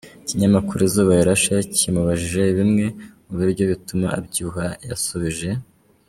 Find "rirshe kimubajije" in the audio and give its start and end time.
1.27-2.41